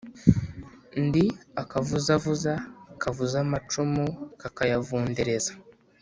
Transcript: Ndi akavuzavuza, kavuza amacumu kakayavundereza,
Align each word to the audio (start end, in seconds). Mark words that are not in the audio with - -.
Ndi 1.05 1.25
akavuzavuza, 1.61 2.51
kavuza 3.01 3.37
amacumu 3.45 4.05
kakayavundereza, 4.41 5.53